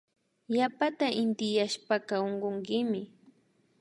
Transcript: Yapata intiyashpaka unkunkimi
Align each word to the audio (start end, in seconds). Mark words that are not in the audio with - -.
Yapata 0.57 1.07
intiyashpaka 1.21 2.13
unkunkimi 2.27 3.01